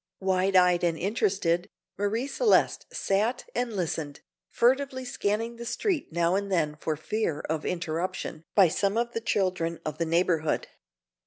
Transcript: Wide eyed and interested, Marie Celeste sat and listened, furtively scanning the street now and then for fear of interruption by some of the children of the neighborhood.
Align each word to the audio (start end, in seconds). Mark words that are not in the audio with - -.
Wide 0.19 0.55
eyed 0.55 0.83
and 0.83 0.97
interested, 0.97 1.69
Marie 1.95 2.25
Celeste 2.25 2.87
sat 2.91 3.47
and 3.53 3.71
listened, 3.75 4.21
furtively 4.49 5.05
scanning 5.05 5.57
the 5.57 5.63
street 5.65 6.11
now 6.11 6.33
and 6.33 6.51
then 6.51 6.75
for 6.77 6.95
fear 6.95 7.41
of 7.41 7.67
interruption 7.67 8.43
by 8.55 8.67
some 8.67 8.97
of 8.97 9.11
the 9.13 9.21
children 9.21 9.79
of 9.85 9.99
the 9.99 10.05
neighborhood. 10.07 10.67